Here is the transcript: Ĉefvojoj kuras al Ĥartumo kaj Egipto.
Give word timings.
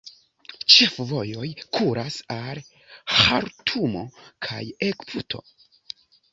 Ĉefvojoj 0.75 1.49
kuras 1.77 2.17
al 2.37 2.63
Ĥartumo 3.19 4.05
kaj 4.49 4.67
Egipto. 4.93 5.47